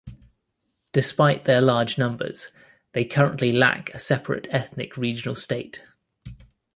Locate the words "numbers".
1.99-2.49